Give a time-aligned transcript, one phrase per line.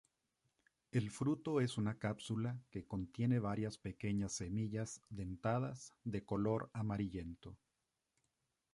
[0.91, 7.55] El fruto es una cápsula que contiene varias pequeñas semillas dentadas de color amarillento.